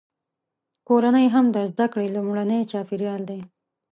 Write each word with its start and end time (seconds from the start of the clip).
کورنۍ 0.87 1.25
هم 1.35 1.45
د 1.55 1.57
زده 1.71 1.85
کړې 1.93 2.07
لومړنی 2.15 2.61
چاپیریال 2.71 3.21
دی. 3.29 3.41